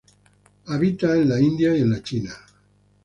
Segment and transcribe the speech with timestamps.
[0.65, 2.33] Habita en la India y la China.